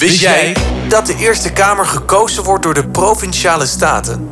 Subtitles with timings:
[0.00, 0.56] Wist jij
[0.88, 4.28] dat de Eerste Kamer gekozen wordt door de Provinciale Staten?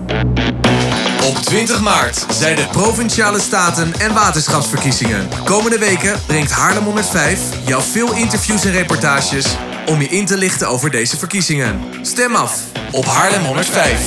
[1.25, 5.28] Op 20 maart zijn de Provinciale Staten en Waterschapsverkiezingen.
[5.44, 9.46] Komende weken brengt Haarlem 105 jou veel interviews en reportages
[9.86, 11.80] om je in te lichten over deze verkiezingen.
[12.03, 12.61] Stem af
[12.93, 14.00] op Haarlem 105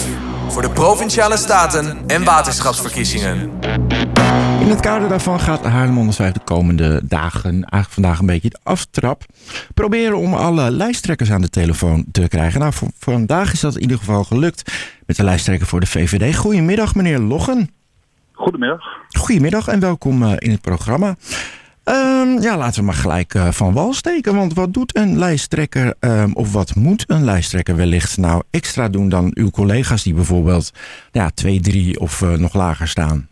[0.48, 3.60] voor de Provinciale Staten en Waterschapsverkiezingen.
[4.72, 8.60] In het kader daarvan gaat Haarlem 105 de komende dagen, eigenlijk vandaag een beetje de
[8.64, 9.26] aftrap,
[9.74, 12.60] proberen om alle lijsttrekkers aan de telefoon te krijgen.
[12.60, 14.74] Nou, voor, vandaag is dat in ieder geval gelukt
[15.06, 16.36] met de lijsttrekker voor de VVD.
[16.36, 17.70] Goedemiddag, meneer Loggen.
[18.32, 18.84] Goedemiddag.
[19.18, 21.16] Goedemiddag en welkom uh, in het programma.
[21.84, 24.36] Um, ja, laten we maar gelijk uh, van wal steken.
[24.36, 29.10] Want wat doet een lijsttrekker, um, of wat moet een lijsttrekker wellicht nou extra doen
[29.10, 30.72] dan uw collega's die bijvoorbeeld
[31.12, 33.30] ja, twee, drie of uh, nog lager staan?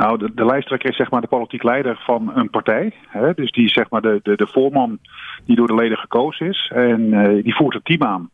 [0.00, 2.92] Nou, de, lijsttrekker is zeg maar de politiek leider van een partij.
[3.08, 3.34] Hè?
[3.34, 4.98] Dus die is zeg maar de, de, de voorman
[5.46, 6.70] die door de leden gekozen is.
[6.74, 8.30] En uh, die voert het team aan.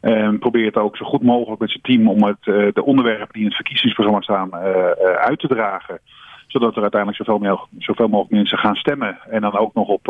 [0.00, 3.42] En probeert ook zo goed mogelijk met zijn team om het, uh, de onderwerpen die
[3.42, 4.58] in het verkiezingsprogramma staan uh,
[5.00, 6.00] uit te dragen.
[6.46, 9.18] Zodat er uiteindelijk zoveel, meer, zoveel mogelijk mensen gaan stemmen.
[9.30, 10.08] En dan ook nog op,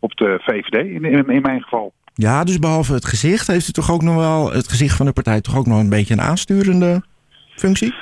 [0.00, 1.92] op de VVD in, in, in mijn geval.
[2.14, 5.12] Ja, dus behalve het gezicht heeft u toch ook nog wel het gezicht van de
[5.12, 7.02] partij toch ook nog een beetje een aansturende
[7.54, 7.94] functie?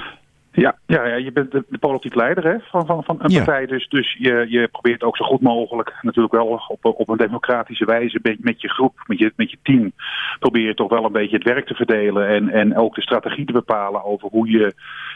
[0.52, 3.66] Ja, ja, ja, je bent de, de politiek leider hè, van, van, van een partij.
[3.66, 7.84] Dus, dus je, je probeert ook zo goed mogelijk, natuurlijk wel op, op een democratische
[7.84, 9.92] wijze, met je groep, met je, met je team,
[10.38, 12.28] probeer je toch wel een beetje het werk te verdelen.
[12.28, 14.74] En, en ook de strategie te bepalen over hoe je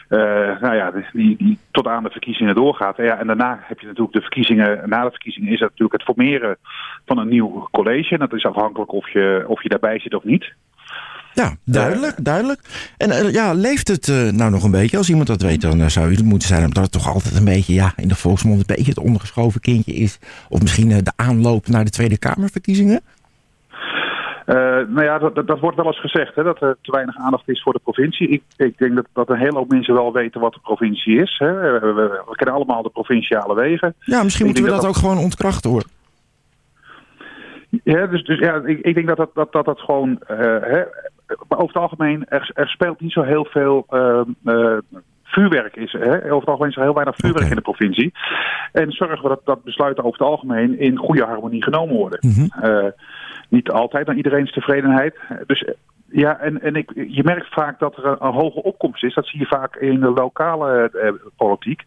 [0.09, 2.97] uh, nou ja, die, die tot aan de verkiezingen doorgaat.
[2.97, 6.01] En, ja, en daarna heb je natuurlijk de verkiezingen, na de verkiezingen is dat natuurlijk
[6.01, 6.57] het formeren
[7.05, 8.13] van een nieuw college.
[8.13, 10.53] En dat is afhankelijk of je, of je daarbij zit of niet.
[11.35, 12.61] Ja, duidelijk, duidelijk.
[12.97, 14.97] En uh, ja, leeft het uh, nou nog een beetje?
[14.97, 16.65] Als iemand dat weet, dan uh, zou u het moeten zijn.
[16.65, 19.93] Omdat het toch altijd een beetje, ja, in de volksmond een beetje het ondergeschoven kindje
[19.93, 20.19] is.
[20.49, 23.01] Of misschien de aanloop naar de Tweede Kamerverkiezingen?
[24.87, 27.61] nou ja, dat, dat, wordt wel eens gezegd, hè, dat er te weinig aandacht is
[27.61, 28.29] voor de provincie.
[28.29, 31.35] Ik, ik denk dat, dat een hele hoop mensen wel weten wat de provincie is.
[31.37, 31.53] Hè.
[31.53, 33.95] We, we, we, kennen allemaal de provinciale wegen.
[33.99, 35.83] Ja, misschien moeten we dat, dat, ook gewoon ontkrachten hoor.
[37.83, 40.19] Ja, dus, dus ja, ik, ik denk dat dat, dat, dat, dat gewoon...
[40.27, 40.83] Hè,
[41.47, 44.77] over het algemeen, er, er, speelt niet zo heel veel uh, uh,
[45.23, 45.75] vuurwerk.
[45.75, 46.15] Is, hè?
[46.15, 47.49] Over het algemeen is er heel weinig vuurwerk okay.
[47.49, 48.13] in de provincie.
[48.71, 52.19] En zorgen we dat, dat besluiten over het algemeen in goede harmonie genomen worden.
[52.21, 52.39] Mhm.
[52.39, 52.69] Mm -hmm.
[52.69, 52.91] uh,
[53.49, 55.15] niet altijd naar iedereen's tevredenheid.
[55.45, 55.73] Dus
[56.11, 59.13] ja, en, en ik, je merkt vaak dat er een, een, hoge opkomst is.
[59.13, 61.83] Dat zie je vaak in de lokale eh, politiek.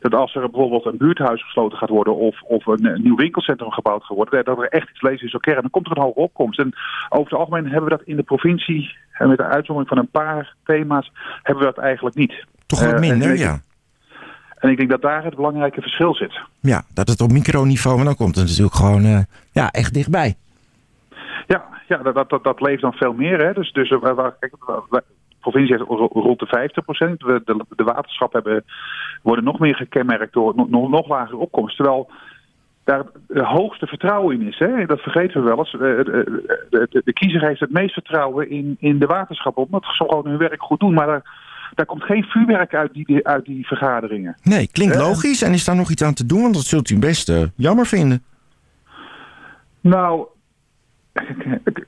[0.00, 3.70] Dat als er bijvoorbeeld een buurthuis gesloten gaat worden of, of een, een nieuw winkelcentrum
[3.70, 6.02] gebouwd gaat worden, dat er echt iets lezen is oké, en dan komt er een
[6.02, 6.58] hoge opkomst.
[6.58, 6.74] En
[7.08, 10.10] over het algemeen hebben we dat in de provincie, en met de uitzondering van een
[10.10, 11.12] paar thema's,
[11.42, 12.44] hebben we dat eigenlijk niet.
[12.66, 13.60] Toch wat minder, uh, ja.
[14.58, 16.40] En ik denk dat daar het belangrijke verschil zit.
[16.60, 19.18] Ja, dat het op microniveau, en dan komt het natuurlijk gewoon uh,
[19.52, 20.36] ja, echt dichtbij.
[21.86, 23.38] Ja, dat, dat, dat leeft dan veel meer.
[23.44, 23.52] Hè.
[23.52, 24.52] Dus, dus waar, kijk,
[24.90, 25.02] de
[25.40, 27.20] provincie heeft rond de 50 procent.
[27.20, 28.64] De, de, de waterschappen hebben,
[29.22, 31.76] worden nog meer gekenmerkt door nog, nog lagere opkomst.
[31.76, 32.10] Terwijl
[32.84, 34.58] daar het hoogste vertrouwen in is.
[34.58, 34.86] Hè?
[34.86, 35.70] Dat vergeten we wel eens.
[35.70, 39.62] De, de, kiezer heeft het meest vertrouwen in, in de waterschappen.
[39.62, 40.94] Omdat ze gewoon hun werk goed doen.
[40.94, 41.22] Maar daar,
[41.74, 44.36] daar komt geen vuurwerk uit die, uit die vergaderingen.
[44.42, 45.42] Nee, klinkt logisch.
[45.42, 46.42] En is daar nog iets aan te doen?
[46.42, 48.22] Want dat zult u best uh, jammer vinden.
[49.80, 50.26] Nou,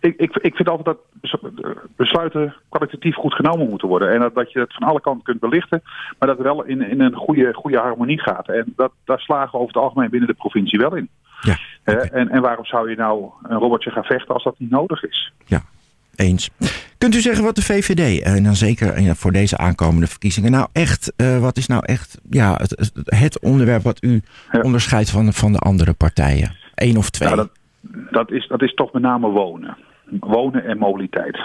[0.00, 1.40] ik, ik, ik vind altijd dat
[1.96, 4.12] besluiten kwalitatief goed genomen moeten worden.
[4.12, 5.82] En dat, dat je het van alle kanten kunt belichten,
[6.18, 8.48] maar dat het wel in, in een goede, goede harmonie gaat.
[8.48, 11.08] En dat, daar slagen we over het algemeen binnen de provincie wel in.
[11.40, 12.06] Ja, okay.
[12.06, 15.32] en, en waarom zou je nou een robotje gaan vechten als dat niet nodig is?
[15.44, 15.62] Ja,
[16.16, 16.50] eens.
[16.98, 21.12] Kunt u zeggen wat de VVD, en dan zeker voor deze aankomende verkiezingen, nou echt,
[21.16, 24.22] uh, wat is nou echt ja, het, het onderwerp wat u
[24.52, 24.60] ja.
[24.60, 26.56] onderscheidt van, van de andere partijen?
[26.74, 27.28] Eén of twee?
[27.28, 27.57] Nou, dat,
[28.10, 29.76] dat is, dat is toch met name wonen.
[30.20, 31.36] Wonen en mobiliteit.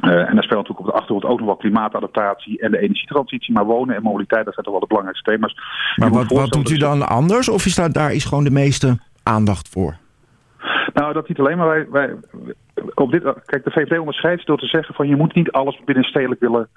[0.00, 3.54] Uh, en daar speelt natuurlijk op de achtergrond ook nog wel klimaatadaptatie en de energietransitie.
[3.54, 5.56] Maar wonen en mobiliteit, dat zijn toch wel de belangrijkste thema's.
[5.96, 7.48] Maar wat, wat doet u dan anders?
[7.48, 9.96] Of is dat, daar is gewoon de meeste aandacht voor?
[10.94, 12.14] Nou, dat niet alleen, maar wij, wij
[12.94, 16.40] op dit, kijk, de VVD onderscheidt door te zeggen van je moet niet alles binnenstedelijk
[16.40, 16.68] willen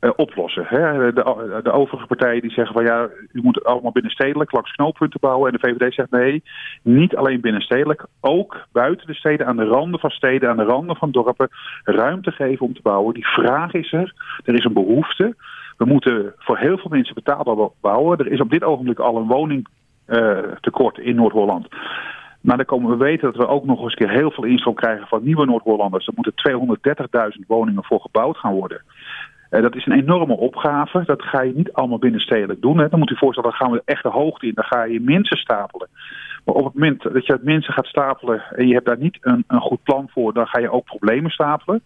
[0.00, 0.64] uh, oplossen.
[0.66, 1.12] Hè?
[1.12, 5.52] De, de overige partijen die zeggen van ja, u moet allemaal binnenstedelijk langs knooppunten bouwen.
[5.52, 6.42] En de VVD zegt nee,
[6.82, 10.96] niet alleen binnenstedelijk, ook buiten de steden, aan de randen van steden, aan de randen
[10.96, 11.48] van dorpen,
[11.84, 13.14] ruimte geven om te bouwen.
[13.14, 14.14] Die vraag is er,
[14.44, 15.34] er is een behoefte.
[15.76, 18.18] We moeten voor heel veel mensen betaalbaar bouwen.
[18.18, 21.68] Er is op dit ogenblik al een woningtekort uh, in Noord-Holland.
[22.40, 25.06] Maar dan komen we weten dat we ook nog eens keer heel veel instroom krijgen
[25.06, 26.06] van nieuwe Noord-Hollanders.
[26.06, 28.82] Er moeten 230.000 woningen voor gebouwd gaan worden.
[29.50, 31.02] Uh, dat is een enorme opgave.
[31.04, 32.78] Dat ga je niet allemaal binnenstedelijk doen.
[32.78, 32.88] Hè.
[32.88, 34.54] Dan moet u voorstellen, dan gaan we echt de hoogte in.
[34.54, 35.88] Dan ga je mensen stapelen.
[36.44, 39.44] Maar op het moment dat je mensen gaat stapelen en je hebt daar niet een,
[39.46, 41.82] een goed plan voor, dan ga je ook problemen stapelen.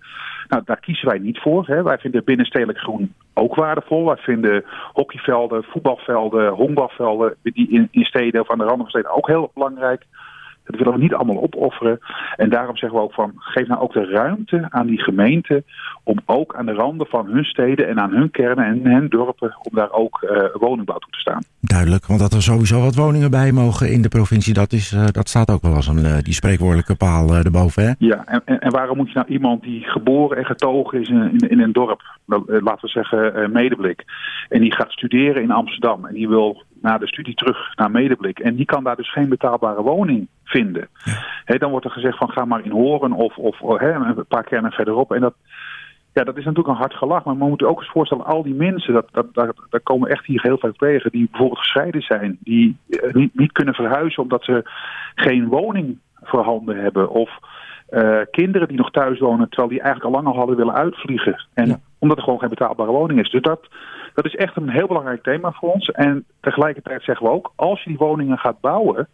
[0.49, 1.67] Nou, daar kiezen wij niet voor.
[1.67, 1.83] Hè.
[1.83, 4.05] Wij vinden binnenstedelijk groen ook waardevol.
[4.05, 9.17] Wij vinden hockeyvelden, voetbalvelden, honkbalvelden, die in, in steden of aan de randen van steden
[9.17, 10.07] ook heel belangrijk.
[10.65, 11.99] Dat willen we niet allemaal opofferen.
[12.37, 15.65] En daarom zeggen we ook van, geef nou ook de ruimte aan die gemeenten
[16.03, 19.57] om ook aan de randen van hun steden en aan hun kernen en hun dorpen,
[19.63, 21.43] om daar ook uh, woningbouw toe te staan.
[21.61, 25.07] Duidelijk, want dat er sowieso wat woningen bij mogen in de provincie, dat, is, uh,
[25.07, 27.85] dat staat ook wel als een uh, die spreekwoordelijke paal erboven.
[27.85, 27.93] Hè?
[27.99, 31.33] Ja, en, en, en, waarom moet je nou iemand die geboren en getogen is in,
[31.33, 32.03] in, in een dorp,
[32.47, 34.05] laten we zeggen Medeblik,
[34.49, 38.39] en die gaat studeren in Amsterdam en die wil na de studie terug naar Medeblik.
[38.39, 40.89] En die kan daar dus geen betaalbare woning vinden.
[41.45, 41.59] Ja.
[41.59, 45.13] dan wordt er gezegd van ga maar in Horen of, of een paar kernen verderop.
[45.13, 45.35] En dat,
[46.13, 47.25] ja, dat is natuurlijk een hard gelach.
[47.25, 50.43] Maar we moeten ook eens voorstellen, al die mensen, dat, dat, daar komen echt hier
[50.43, 51.11] heel veel tegen.
[51.11, 52.39] Die bijvoorbeeld gescheiden zijn.
[52.41, 52.77] Die
[53.13, 54.71] niet, niet kunnen verhuizen omdat ze
[55.15, 57.11] geen woning voorhanden hebben.
[57.11, 57.31] Of
[57.91, 61.47] uh, kinderen die nog thuis wonen terwijl die eigenlijk al lang al hadden willen uitvliegen.
[61.55, 61.81] En ja.
[61.99, 63.31] omdat er gewoon geen betaalbare woning is.
[63.31, 63.69] Dus dat,
[64.15, 65.89] dat is echt een heel belangrijk thema voor ons.
[65.89, 69.09] En tegelijkertijd zeggen we ook, als je die woningen gaat bouwen,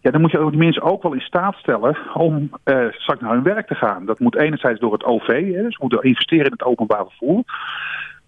[0.00, 3.32] ja, dan moet je die mensen ook wel in staat stellen om uh, straks naar
[3.32, 4.06] hun werk te gaan.
[4.06, 7.42] Dat moet enerzijds door het OV, hè, dus we moeten investeren in het openbaar vervoer.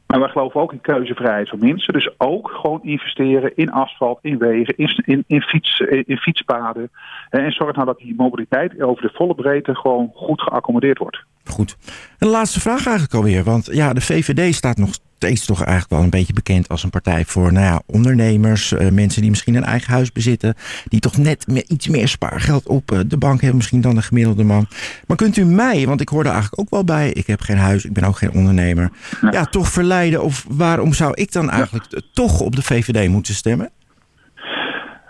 [0.06, 1.92] Maar wij geloven ook in keuzevrijheid voor mensen.
[1.92, 6.90] Dus ook gewoon investeren in asfalt, in wegen, in, in, in, in fietspaden.
[7.30, 11.24] En zorg nou dat die mobiliteit over de volle breedte gewoon goed geaccommodeerd wordt.
[11.44, 11.76] Goed.
[12.18, 13.44] En de laatste vraag eigenlijk alweer.
[13.44, 16.90] Want ja, de VVD staat nog steeds toch eigenlijk wel een beetje bekend als een
[16.90, 18.72] partij voor nou ja, ondernemers.
[18.72, 20.54] Uh, mensen die misschien een eigen huis bezitten.
[20.84, 24.02] Die toch net met iets meer spaargeld op uh, de bank hebben misschien dan een
[24.02, 24.66] gemiddelde man.
[25.06, 27.10] Maar kunt u mij, want ik hoor er eigenlijk ook wel bij.
[27.10, 28.90] Ik heb geen huis, ik ben ook geen ondernemer.
[29.20, 32.00] Ja, ja toch verleiden of waarom zou ik dan eigenlijk ja.
[32.12, 33.70] toch op de VVD moeten stemmen?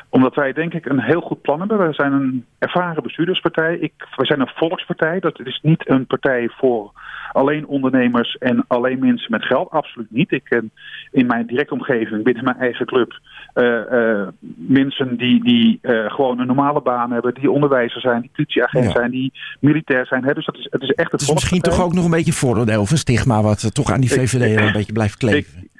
[0.08, 1.86] Omdat wij denk ik een heel goed plan hebben.
[1.86, 3.76] We zijn een ervaren bestuurderspartij.
[3.76, 5.20] Ik, we zijn een volkspartij.
[5.20, 6.92] Dat is niet een partij voor
[7.34, 9.70] alleen ondernemers en alleen mensen met geld.
[9.70, 10.32] Absoluut niet.
[10.32, 10.70] Ik ken
[11.10, 13.20] in mijn directe omgeving, binnen mijn eigen club,
[13.54, 18.30] uh, uh, mensen die, die uh, gewoon een normale baan hebben, die onderwijzer zijn, die
[18.34, 18.90] politieagent ja.
[18.90, 20.24] zijn, die militair zijn.
[20.24, 20.34] Hè?
[20.34, 22.80] Dus dat is, het is echt het is misschien toch ook nog een beetje vooroordeel
[22.80, 25.62] of een stigma wat toch aan die VVD ik, een beetje blijft kleven.
[25.62, 25.70] Ik,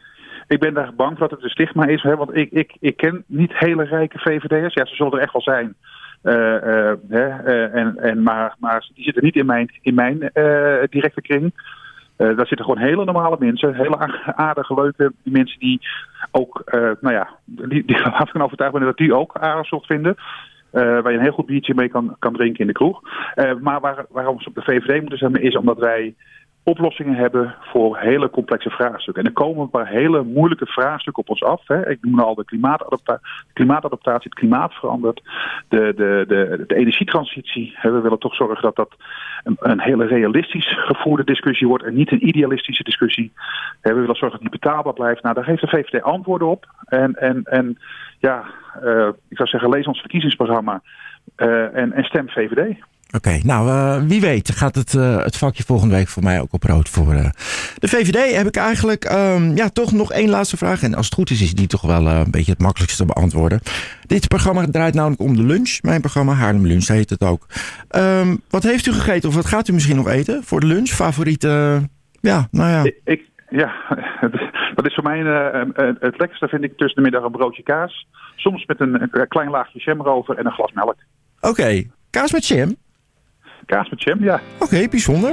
[0.47, 2.03] ik ben daar bang dat het een stigma is.
[2.03, 2.17] Hè?
[2.17, 4.75] Want ik, ik, ik ken niet hele rijke VVD'ers.
[4.75, 5.75] Ja, ze zullen er echt wel zijn.
[6.25, 10.19] Uh, uh, uh, en, en, maar, maar die zitten niet in mijn, in mijn
[10.91, 11.53] directe kring.
[12.17, 15.81] daar zitten gewoon hele normale mensen, hele aardige, leuke mensen die
[16.31, 16.63] ook,
[17.01, 17.97] nou ja, die, die
[18.33, 20.17] van overtuigd ben dat die ook aardig zult vinden.
[20.71, 23.01] waar je een heel goed biertje mee kan, kan drinken in de kroeg.
[23.61, 26.15] maar waar, waarom ze op de VVD moeten stemmen is omdat wij
[26.65, 29.23] oplossingen hebben voor hele complexe vraagstukken.
[29.23, 31.63] En er komen een paar hele moeilijke vraagstukken op ons af.
[31.67, 31.91] Hè.
[31.91, 33.21] Ik noem al de klimaatadapta
[33.53, 35.23] klimaatadaptatie, het klimaat verandert,
[35.69, 37.79] de, de, de, de energietransitie.
[37.83, 38.95] We willen toch zorgen dat dat
[39.45, 43.33] een, een, hele realistisch gevoerde discussie wordt en niet een idealistische discussie.
[43.81, 45.23] We willen zorgen dat die betaalbaar blijft.
[45.23, 46.67] Nou, daar heeft de VVD antwoorden op.
[46.85, 47.79] En, en, en
[48.19, 48.45] ja,
[48.83, 50.83] uh, ik zou zeggen, lees ons verkiezingsprogramma
[51.37, 52.77] uh, en, en stem VVD.
[53.15, 56.41] Oké, okay, nou uh, wie weet gaat het, uh, het vakje volgende week voor mij
[56.41, 57.29] ook op rood voor uh,
[57.79, 58.37] de VVD.
[58.37, 60.83] Heb ik eigenlijk um, ja, toch nog één laatste vraag.
[60.83, 63.61] En als het goed is, is die toch wel een beetje het makkelijkste te beantwoorden.
[64.07, 65.79] Dit programma draait namelijk om de lunch.
[65.83, 67.47] Mijn programma Haarlem Lunch heet het ook.
[67.97, 70.89] Um, wat heeft u gegeten of wat gaat u misschien nog eten voor de lunch?
[70.89, 71.83] Favoriete,
[72.21, 72.83] ja, nou ja.
[72.85, 73.75] Ik, ik, ja,
[74.75, 75.19] dat is voor mij
[75.99, 78.07] het lekkerste vind ik tussen de middag een broodje kaas.
[78.37, 80.97] Soms met een, een klein laagje jam erover en een glas melk.
[81.41, 81.91] Oké, okay.
[82.11, 82.83] kaas met jam?
[83.67, 84.41] Kaas met jam, ja.
[84.55, 85.33] Oké, okay, bijzonder.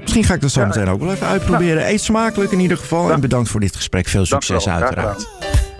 [0.00, 1.76] Misschien ga ik dat zo ja, meteen ook wel even uitproberen.
[1.76, 1.92] Nou.
[1.92, 3.06] Eet smakelijk in ieder geval.
[3.08, 3.14] Ja.
[3.14, 4.08] En bedankt voor dit gesprek.
[4.08, 5.28] Veel succes uiteraard.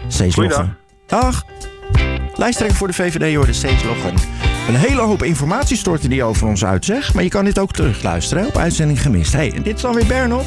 [0.09, 0.77] Cees Loggen.
[1.07, 1.45] Dag.
[2.35, 4.15] Lijsttrekker voor de VVD hoorde Cees Loggen.
[4.69, 7.15] Een hele hoop informatie storten die over ons uit, zeg.
[7.15, 9.33] Maar je kan dit ook terugluisteren op uitzending gemist.
[9.33, 10.45] Hey, en dit is dan weer Bernop.